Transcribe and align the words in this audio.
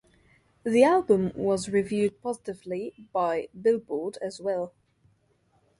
The 0.63 0.83
album 0.83 1.31
was 1.35 1.69
reviewed 1.69 2.23
positively 2.23 2.95
by 3.13 3.49
"Billboard" 3.61 4.17
as 4.17 4.41
well. 4.41 4.73